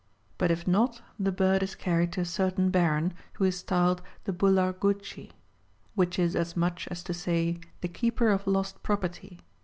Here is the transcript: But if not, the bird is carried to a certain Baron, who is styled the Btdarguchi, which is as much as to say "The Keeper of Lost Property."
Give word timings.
But 0.39 0.49
if 0.49 0.67
not, 0.67 0.99
the 1.19 1.31
bird 1.31 1.61
is 1.61 1.75
carried 1.75 2.11
to 2.13 2.21
a 2.21 2.25
certain 2.25 2.71
Baron, 2.71 3.13
who 3.33 3.43
is 3.43 3.59
styled 3.59 4.01
the 4.23 4.33
Btdarguchi, 4.33 5.29
which 5.93 6.17
is 6.17 6.35
as 6.35 6.57
much 6.57 6.87
as 6.89 7.03
to 7.03 7.13
say 7.13 7.59
"The 7.81 7.87
Keeper 7.87 8.29
of 8.31 8.47
Lost 8.47 8.81
Property." 8.81 9.41